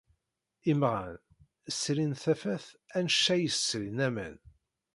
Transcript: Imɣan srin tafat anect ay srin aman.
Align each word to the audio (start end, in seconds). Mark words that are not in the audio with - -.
Imɣan 0.71 1.15
srin 1.81 2.13
tafat 2.21 2.65
anect 2.97 3.27
ay 3.33 3.43
srin 3.61 3.97
aman. 4.07 4.35